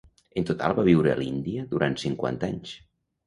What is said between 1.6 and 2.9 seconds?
durant cinquanta anys.